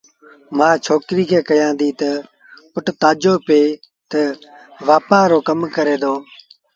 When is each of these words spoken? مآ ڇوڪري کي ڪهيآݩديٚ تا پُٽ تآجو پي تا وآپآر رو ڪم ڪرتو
مآ 0.57 0.69
ڇوڪري 0.85 1.23
کي 1.29 1.39
ڪهيآݩديٚ 1.47 1.97
تا 1.99 2.11
پُٽ 2.73 2.85
تآجو 3.01 3.33
پي 3.47 3.61
تا 4.09 4.21
وآپآر 4.87 5.25
رو 5.31 5.39
ڪم 5.47 5.59
ڪرتو 5.75 6.13